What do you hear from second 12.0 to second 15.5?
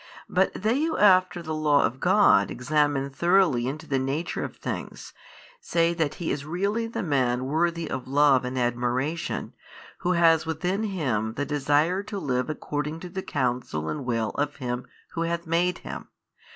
to live according to the counsel and will of Him Who hath